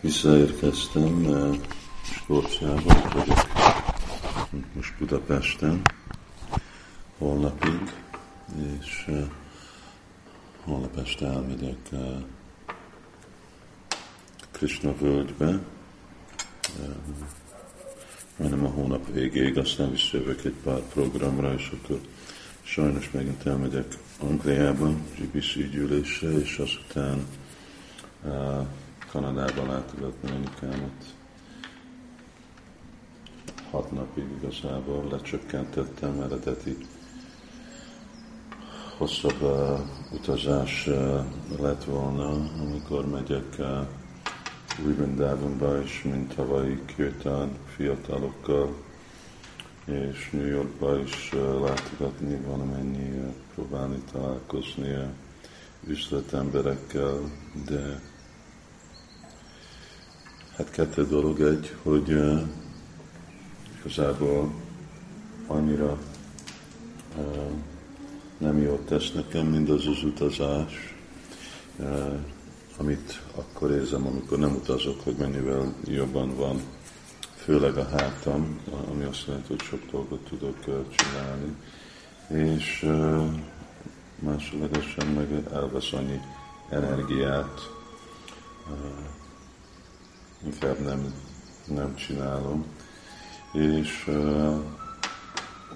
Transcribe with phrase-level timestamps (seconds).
[0.00, 1.26] Visszaérkeztem
[2.02, 3.38] Skóciába, vagyok.
[4.74, 5.82] Most Budapesten
[7.18, 7.94] holnapig,
[8.80, 9.22] és uh,
[10.64, 12.00] holnap este elmegyek uh,
[14.50, 15.60] Krishna völgybe, uh,
[18.36, 22.00] majdnem a hónap végéig, aztán visszajövök egy pár programra, és akkor
[22.62, 27.26] sajnos megint elmegyek Angliába, GBC gyűlésre, és azután
[29.12, 31.04] Kanadába látogatni anyukámat.
[33.70, 36.76] Hat napig igazából lecsökkentettem eredeti
[38.96, 39.80] hosszabb uh,
[40.12, 41.24] utazás uh,
[41.60, 42.28] lett volna,
[42.60, 43.86] amikor megyek uh,
[44.84, 48.76] Rivendávonba is, mint tavalyi Kirtán fiatalokkal,
[49.84, 55.04] és New Yorkba is uh, látogatni valamennyi, uh, próbálni találkozni uh,
[55.86, 57.20] üzletemberekkel,
[57.66, 58.00] de
[60.60, 62.40] Hát kettő dolog egy, hogy uh,
[63.78, 64.52] igazából
[65.46, 65.98] annyira
[67.16, 67.50] uh,
[68.38, 70.94] nem jót tesz nekem mindaz az utazás,
[71.76, 72.18] uh,
[72.76, 76.60] amit akkor érzem, amikor nem utazok, hogy mennyivel jobban van,
[77.36, 81.56] főleg a hátam, ami azt jelenti, hogy sok dolgot tudok uh, csinálni,
[82.28, 83.24] és uh,
[84.18, 86.20] másodlagosan meg elvesz annyi
[86.70, 87.70] energiát,
[88.70, 89.18] uh,
[90.44, 91.14] inkább nem,
[91.66, 92.64] nem csinálom.
[93.52, 94.58] És uh,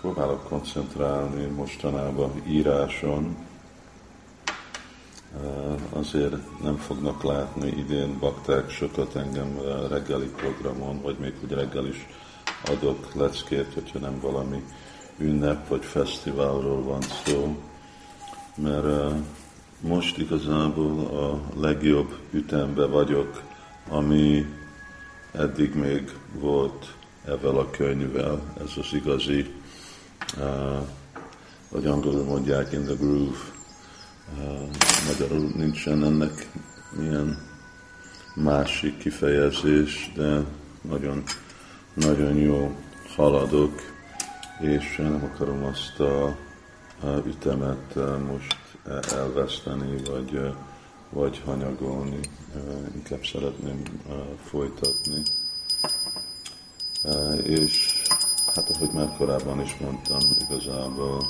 [0.00, 3.36] próbálok koncentrálni mostanában íráson,
[5.42, 11.86] uh, azért nem fognak látni idén bakták sokat engem reggeli programon, vagy még hogy reggel
[11.86, 12.06] is
[12.66, 14.64] adok leckét, hogyha nem valami
[15.18, 17.56] ünnep vagy fesztiválról van szó,
[18.54, 19.16] mert uh,
[19.80, 23.45] most igazából a legjobb ütembe vagyok
[23.88, 24.46] ami
[25.32, 29.54] eddig még volt ezzel a könyvvel, ez az igazi,
[30.38, 30.86] uh,
[31.68, 33.38] vagy angolul mondják in the groove,
[34.38, 34.68] uh,
[35.06, 36.48] magyarul nincsen ennek
[36.90, 37.38] milyen
[38.34, 40.44] másik kifejezés, de
[40.80, 41.22] nagyon,
[41.94, 42.76] nagyon jó
[43.16, 43.80] haladok,
[44.60, 46.24] és nem akarom azt a,
[47.00, 48.56] a ütemet uh, most
[49.12, 50.54] elveszteni, vagy
[51.10, 52.20] vagy hanyagolni,
[52.94, 53.82] inkább szeretném
[54.44, 55.22] folytatni.
[57.42, 58.02] És
[58.54, 60.18] hát ahogy már korábban is mondtam,
[60.48, 61.28] igazából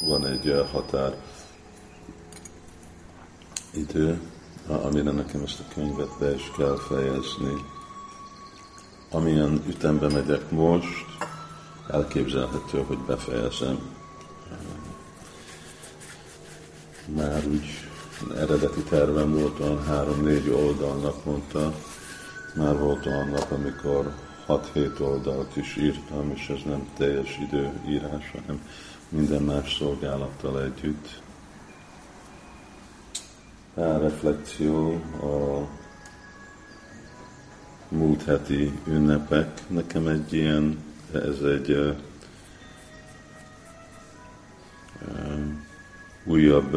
[0.00, 1.16] van egy határ
[3.74, 4.20] idő,
[4.66, 7.52] amire nekem ezt a könyvet be is kell fejezni.
[9.10, 11.06] Amilyen ütembe megyek most,
[11.90, 13.96] elképzelhető, hogy befejezem
[17.16, 17.66] már úgy
[18.36, 21.74] eredeti tervem volt olyan három-négy oldalnak mondta,
[22.54, 24.14] már volt olyan nap, amikor
[24.48, 28.62] 6-7 oldalt is írtam, és ez nem teljes időírás, hanem
[29.08, 31.20] minden más szolgálattal együtt.
[33.74, 35.68] A reflexió a
[37.88, 39.68] múlt heti ünnepek.
[39.68, 41.96] Nekem egy ilyen, ez egy uh,
[46.28, 46.76] újabb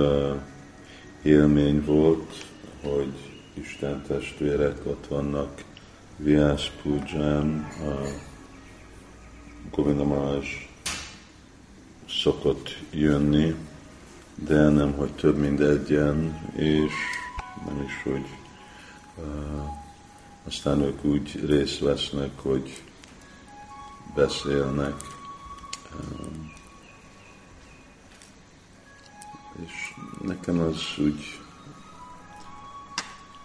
[1.21, 2.45] élmény volt,
[2.83, 3.13] hogy
[3.53, 5.63] Isten testvérek ott vannak
[6.17, 8.07] Viász Puján, uh,
[9.71, 10.39] Govinda
[12.09, 13.55] szokott jönni,
[14.35, 16.93] de nem, hogy több mint egyen, és
[17.65, 18.25] nem is, hogy
[19.17, 19.25] uh,
[20.47, 22.83] aztán ők úgy részt vesznek, hogy
[24.15, 24.95] beszélnek.
[25.93, 26.59] Uh,
[29.65, 31.39] és nekem az úgy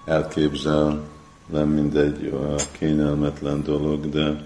[0.04, 1.02] elképzel,
[1.46, 2.34] nem mindegy
[2.78, 4.44] kényelmetlen dolog, de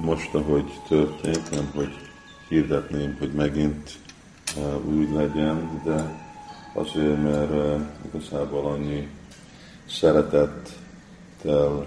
[0.00, 1.90] most, ahogy történt, nem, hogy
[2.48, 3.98] hirdetném, hogy megint
[4.84, 6.24] úgy legyen, de
[6.74, 9.08] azért, mert igazából annyi
[9.88, 11.86] szeretettel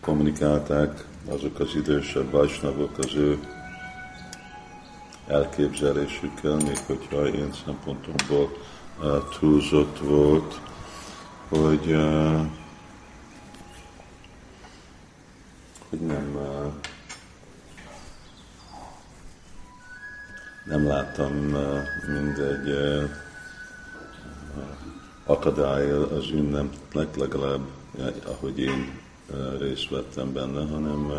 [0.00, 3.38] kommunikálták azok az idősebb vajsnagok az ő
[5.28, 8.56] elképzelésükkel, még hogyha én szempontomból
[9.00, 10.60] uh, túlzott volt,
[11.48, 12.40] hogy, uh,
[15.88, 16.72] hogy nem, uh,
[20.64, 21.32] nem láttam
[22.06, 22.76] mindegy
[25.24, 27.66] akadály az ünnepnek, legalább
[28.24, 29.00] ahogy én
[29.58, 31.12] részt vettem benne, hanem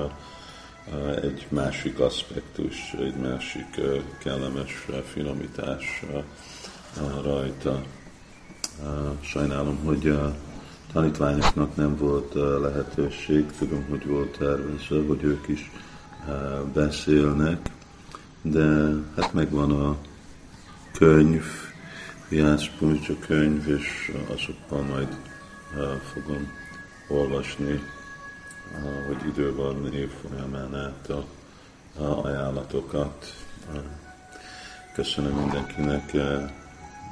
[1.22, 3.82] egy másik aspektus, egy másik
[4.20, 6.04] kellemes finomítás
[7.24, 7.82] rajta.
[9.22, 10.36] Sajnálom, hogy a
[10.94, 15.72] tanítványoknak nem volt lehetőség, tudom, hogy volt tervezve, hogy ők is
[16.74, 17.70] beszélnek,
[18.42, 19.98] de hát megvan a
[20.94, 21.46] könyv,
[22.30, 25.18] Jász Puncsa könyv, és azokkal majd
[26.14, 26.52] fogom
[27.08, 27.82] olvasni,
[29.08, 31.26] hogy idő van év folyamán át a,
[32.04, 33.34] a ajánlatokat.
[34.94, 36.14] Köszönöm mindenkinek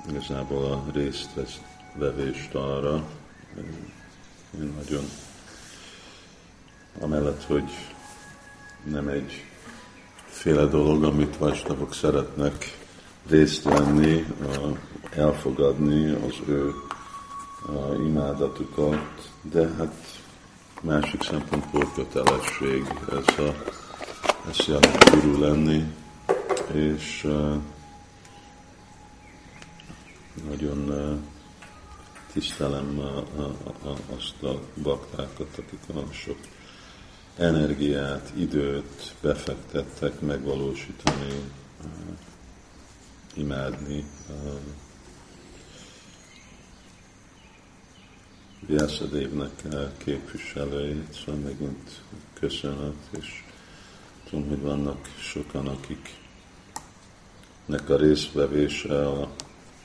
[0.09, 3.03] igazából a résztvevést arra.
[4.59, 5.03] Én nagyon
[6.99, 7.69] amellett, hogy
[8.83, 9.45] nem egy
[10.25, 12.77] féle dolog, amit vajsnavok szeretnek
[13.29, 14.25] részt venni,
[15.15, 16.71] elfogadni az ő
[18.05, 20.21] imádatukat, de hát
[20.81, 23.53] másik szempontból kötelesség ez a
[24.49, 25.93] ez jelent guru lenni,
[26.73, 27.55] és uh,
[30.49, 31.19] nagyon uh,
[32.31, 36.37] tisztelem uh, uh, azt a baktákat, akik olyan sok
[37.37, 41.31] energiát, időt befektettek megvalósítani,
[41.83, 41.89] uh,
[43.33, 44.05] imádni
[48.59, 49.61] Vyászadévnek
[49.97, 52.01] képviselőjét, szóval megint
[52.33, 53.43] köszönet, és
[54.29, 56.15] tudom, hogy vannak sokan, akik
[57.65, 59.31] nek a részvevése a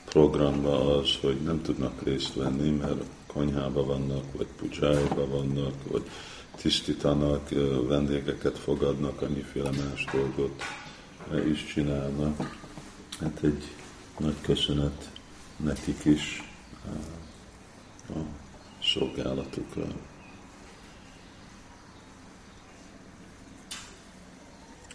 [0.05, 6.09] programba az, hogy nem tudnak részt venni, mert konyhába vannak, vagy pucsájba vannak, vagy
[6.55, 7.49] tisztítanak,
[7.87, 10.61] vendégeket fogadnak, annyiféle más dolgot
[11.51, 12.57] is csinálnak.
[13.19, 13.63] Hát egy
[14.17, 15.09] nagy köszönet
[15.57, 16.43] nekik is
[18.09, 18.42] a
[18.93, 19.85] szolgálatukra.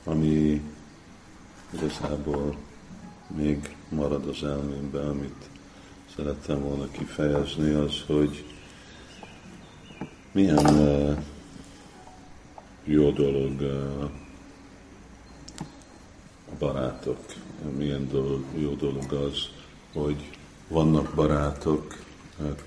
[0.05, 0.63] Ami
[1.71, 2.57] igazából
[3.27, 5.49] még marad az elmémben, amit
[6.17, 8.45] szerettem volna kifejezni, az, hogy
[10.33, 11.19] milyen uh,
[12.85, 14.03] jó dolog uh,
[16.51, 17.19] a barátok,
[17.77, 19.49] milyen dolog, jó dolog az,
[19.93, 20.31] hogy
[20.69, 21.99] vannak barátok
[22.39, 22.59] uh,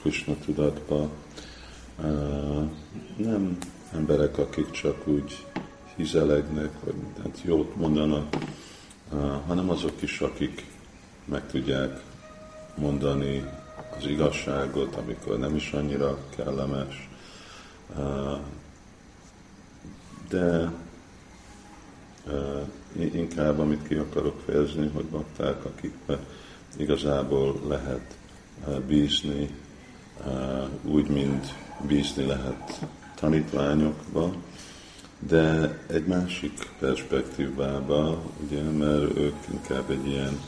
[0.00, 1.10] Krishna tudatban,
[1.98, 2.70] uh,
[3.16, 3.58] nem
[3.92, 5.46] emberek, akik csak úgy
[5.96, 8.36] hizelegnek, vagy mindent jót mondanak,
[9.46, 10.64] hanem azok is, akik
[11.24, 12.00] meg tudják
[12.76, 13.44] mondani
[13.96, 17.08] az igazságot, amikor nem is annyira kellemes.
[20.28, 20.72] De
[22.94, 26.18] inkább, amit ki akarok fejezni, hogy bakták, akikbe
[26.76, 28.16] igazából lehet
[28.86, 29.50] bízni,
[30.84, 31.54] úgy, mint
[31.86, 32.80] bízni lehet
[33.14, 34.32] tanítványokba,
[35.18, 40.40] de egy másik perspektívába, ugye, mert ők inkább egy ilyen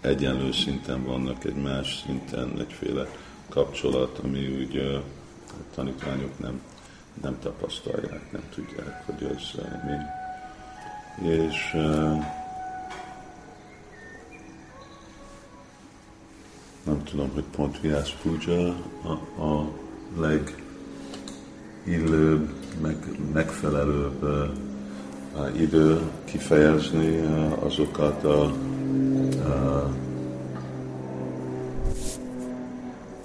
[0.00, 3.06] egyenlő szinten vannak, egy más szinten, egyféle
[3.48, 5.02] kapcsolat, ami úgy a
[5.74, 6.60] tanítványok nem,
[7.22, 9.96] nem tapasztalják, nem tudják, hogy az mi.
[11.28, 11.76] És
[16.86, 19.68] nem tudom, hogy pont Viász Puja a, a
[21.84, 22.52] legillőbb
[22.82, 22.96] meg,
[23.32, 29.90] megfelelőbb uh, idő kifejezni uh, azokat a, a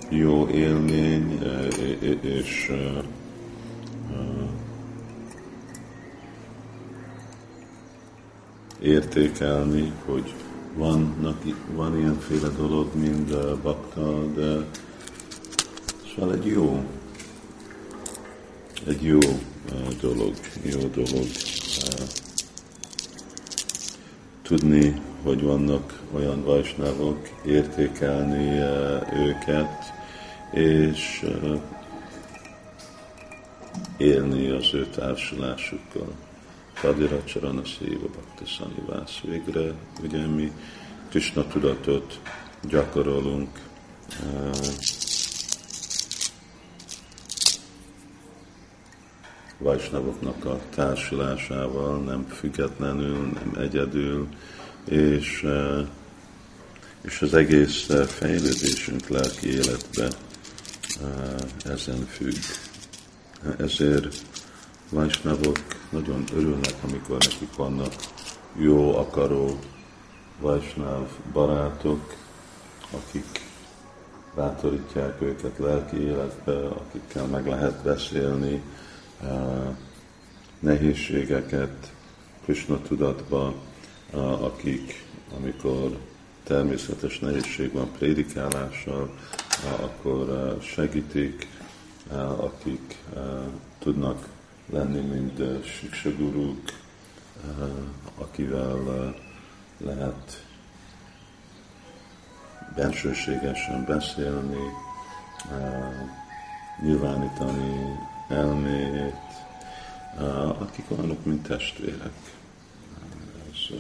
[0.10, 1.68] jó élmény uh,
[2.22, 3.04] és uh,
[8.80, 10.34] értékelni, hogy
[10.76, 11.44] vannak,
[11.76, 14.66] van ilyenféle dolog, mint a bakta, de
[16.16, 16.84] szóval egy jó
[18.88, 19.20] egy jó
[20.02, 21.28] dolog, jó dolog
[24.42, 28.60] tudni, hogy vannak olyan vajsnávok, értékelni
[29.14, 29.94] őket,
[30.52, 31.26] és
[33.98, 36.14] élni az ő társulásukkal.
[36.82, 39.74] Kadira Csarana Széva Bhakta Végre
[40.04, 40.52] ugye mi
[41.10, 42.20] Krishna tudatot
[42.70, 43.60] gyakorolunk,
[49.58, 54.28] vajsnavoknak a társulásával, nem függetlenül, nem egyedül,
[54.86, 55.86] és, eh,
[57.02, 60.12] és az egész eh, fejlődésünk lelki életbe eh,
[61.74, 62.44] ezen függ.
[63.58, 64.16] Ezért
[64.90, 65.58] vajsnavok
[65.92, 67.94] nagyon örülnek, amikor nekik vannak
[68.56, 69.60] jó akaró
[70.40, 72.16] vajsnáv barátok,
[72.92, 73.26] akik
[74.36, 78.62] bátorítják őket lelki életbe, akikkel meg lehet beszélni,
[80.60, 81.94] nehézségeket
[82.44, 83.54] Krishna tudatba,
[84.42, 85.06] akik,
[85.38, 85.98] amikor
[86.44, 89.10] természetes nehézség van prédikálással,
[89.82, 91.48] akkor segítik,
[92.38, 92.98] akik
[93.80, 94.28] tudnak
[94.72, 96.62] lenni, mint siksaguruk,
[98.18, 99.16] akivel
[99.78, 100.46] lehet
[102.76, 104.64] bensőségesen beszélni,
[106.82, 108.00] nyilvánítani
[108.30, 109.16] elmét,
[110.60, 112.14] akik olyanok, mint testvérek.
[113.52, 113.78] Ez,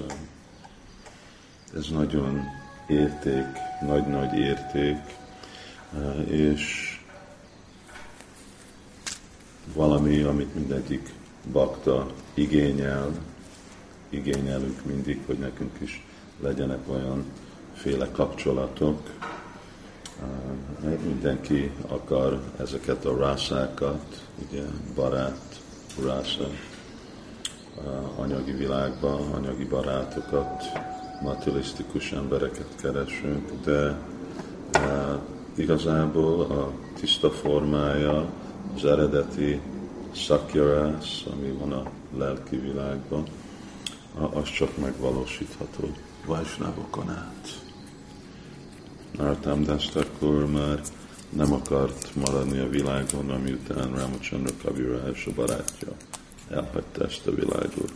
[1.77, 2.43] ez nagyon
[2.87, 3.45] érték,
[3.81, 4.99] nagy-nagy érték,
[6.27, 6.95] és
[9.73, 11.13] valami, amit mindegyik
[11.51, 13.11] bakta igényel,
[14.09, 16.05] igényelünk mindig, hogy nekünk is
[16.41, 17.25] legyenek olyan
[17.73, 19.09] féle kapcsolatok.
[21.03, 24.63] Mindenki akar ezeket a rászákat, ugye
[24.95, 25.61] barát,
[26.05, 26.47] rásza,
[28.15, 30.63] anyagi világban, anyagi barátokat,
[31.21, 33.97] materialisztikus embereket keresünk, de
[35.55, 38.29] igazából a tiszta formája,
[38.75, 39.59] az eredeti
[40.15, 43.23] szakjarász, ami van a lelki világban,
[44.33, 47.61] az csak megvalósítható Vajsnávokon át.
[49.17, 50.81] Nartam Dastakur már
[51.29, 55.91] nem akart maradni a világon, amiután Ramachandra Kaviraj a barátja
[56.49, 57.93] elhagyta ezt a világot.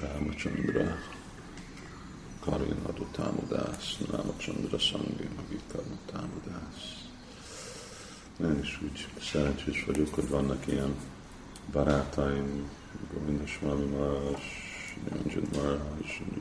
[0.00, 0.96] Ramachandra
[2.40, 7.08] Karinadu támadás, Ramachandra Sangi Magikarna támadás.
[8.42, 10.94] Én is úgy szerencsés vagyok, hogy vannak ilyen
[11.72, 12.70] barátaim,
[13.12, 14.36] Govinda Swami Maharaj,
[15.04, 15.78] Niranjan Maharaj,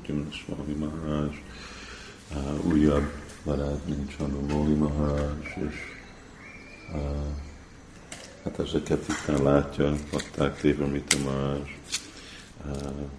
[0.05, 1.43] Jimna Swami Maharaj,
[2.31, 3.11] uh, újabb
[3.43, 5.75] barát, mint Chandra Moli Maharaj, és
[6.93, 7.27] uh,
[8.43, 11.75] hát ezeket itt látja, adták Tévamita Maharaj.
[12.65, 13.09] Uh,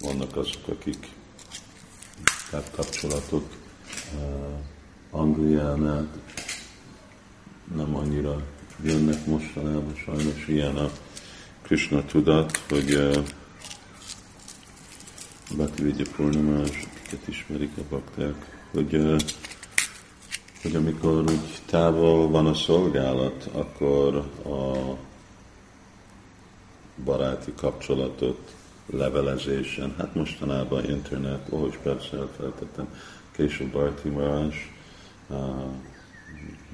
[0.00, 1.08] vannak azok, akik
[2.50, 3.48] tehát kapcsolatok
[4.14, 4.58] uh,
[5.14, 6.08] Angliánál
[7.74, 8.42] nem annyira
[8.82, 10.90] jönnek mostanában, sajnos ilyen a
[11.62, 13.16] Krishna tudat, hogy uh,
[15.56, 19.20] Bhakti Vidya Purnamás, akiket ismerik a bakták, hogy, uh,
[20.62, 24.14] hogy amikor úgy távol van a szolgálat, akkor
[24.44, 24.96] a
[27.04, 28.54] baráti kapcsolatot
[28.86, 32.94] levelezésen, hát mostanában internet, ahogy persze elfeltettem,
[33.32, 34.71] később Barti Marás,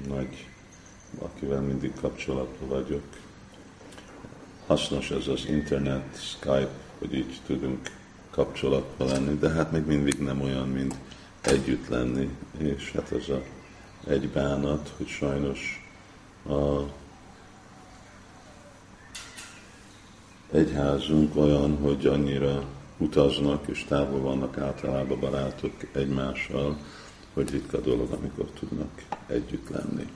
[0.07, 0.47] nagy,
[1.19, 3.03] akivel mindig kapcsolatban vagyok.
[4.67, 7.91] Hasznos ez az internet, Skype, hogy így tudunk
[8.29, 10.95] kapcsolatban lenni, de hát még mindig nem olyan, mint
[11.41, 13.41] együtt lenni, és hát ez a
[14.07, 15.89] egy bánat, hogy sajnos
[16.49, 16.79] a
[20.51, 22.63] egyházunk olyan, hogy annyira
[22.97, 26.77] utaznak és távol vannak általában barátok egymással,
[27.33, 30.07] hogy ritka dolog, amikor tudnak együtt lenni.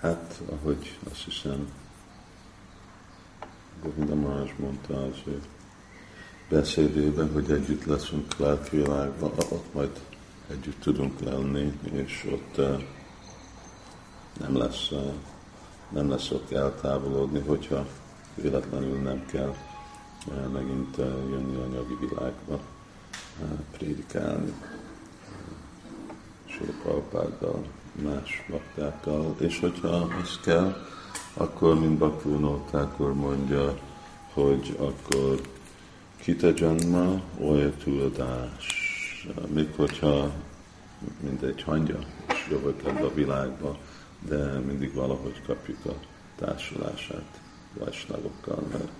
[0.00, 1.68] Hát, ahogy azt hiszem,
[3.82, 5.42] Govinda Marás mondta az ő
[6.48, 10.00] beszédében, hogy együtt leszünk lelkvilágban, ott majd
[10.50, 12.82] együtt tudunk lenni, és ott uh,
[14.40, 15.12] nem lesz, uh,
[15.88, 17.86] nem lesz ott eltávolodni, hogyha
[18.34, 19.54] véletlenül nem kell
[20.26, 20.96] uh, megint
[21.30, 22.60] jönni anyagi világba
[23.72, 24.52] prédikálni
[26.46, 27.64] Sőpalpáddal,
[28.02, 30.76] más baktákkal, és hogyha ez kell,
[31.34, 33.78] akkor, mint Bakvunótákor mondja,
[34.32, 35.40] hogy akkor
[36.16, 38.82] kita janma, oly tudatás.
[39.48, 40.32] Még hogyha
[41.20, 41.98] mindegy hangja,
[42.28, 43.78] és jövök ebbe a világba,
[44.28, 45.94] de mindig valahogy kapjuk a
[46.36, 47.40] társulását
[47.78, 48.92] vajsnagokkal, mert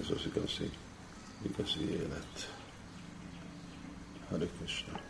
[0.00, 0.70] ez az igazi,
[1.42, 2.59] igazi élet.
[4.30, 5.09] Hare Krishna.